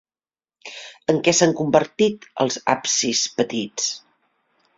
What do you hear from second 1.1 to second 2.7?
En què s'han reconvertit els